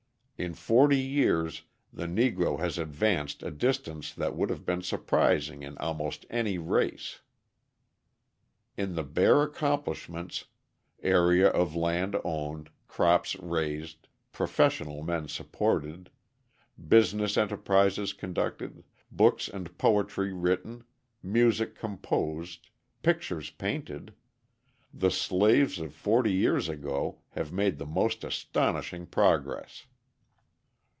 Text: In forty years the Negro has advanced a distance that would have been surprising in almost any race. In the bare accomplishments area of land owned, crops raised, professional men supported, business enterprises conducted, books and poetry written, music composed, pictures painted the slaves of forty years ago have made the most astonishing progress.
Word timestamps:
In 0.43 0.55
forty 0.55 0.97
years 0.99 1.65
the 1.93 2.07
Negro 2.07 2.57
has 2.57 2.79
advanced 2.79 3.43
a 3.43 3.51
distance 3.51 4.11
that 4.11 4.35
would 4.35 4.49
have 4.49 4.65
been 4.65 4.81
surprising 4.81 5.61
in 5.61 5.77
almost 5.77 6.25
any 6.31 6.57
race. 6.57 7.19
In 8.75 8.95
the 8.95 9.03
bare 9.03 9.43
accomplishments 9.43 10.45
area 11.03 11.47
of 11.49 11.75
land 11.75 12.15
owned, 12.25 12.71
crops 12.87 13.35
raised, 13.35 14.07
professional 14.31 15.03
men 15.03 15.27
supported, 15.27 16.09
business 16.87 17.37
enterprises 17.37 18.11
conducted, 18.11 18.83
books 19.11 19.47
and 19.47 19.77
poetry 19.77 20.33
written, 20.33 20.83
music 21.21 21.75
composed, 21.75 22.69
pictures 23.03 23.51
painted 23.51 24.15
the 24.91 25.11
slaves 25.11 25.77
of 25.79 25.93
forty 25.93 26.33
years 26.33 26.67
ago 26.67 27.21
have 27.33 27.53
made 27.53 27.77
the 27.77 27.85
most 27.85 28.23
astonishing 28.23 29.05
progress. 29.05 29.85